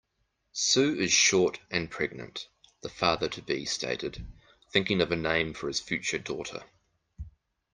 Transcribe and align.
"Sue 0.53 0.95
is 0.99 1.13
short 1.13 1.59
and 1.69 1.91
pregnant", 1.91 2.47
the 2.81 2.89
father-to-be 2.89 3.65
stated, 3.65 4.25
thinking 4.71 4.99
of 4.99 5.11
a 5.11 5.15
name 5.15 5.53
for 5.53 5.67
his 5.67 5.79
future 5.79 6.17
daughter. 6.17 6.63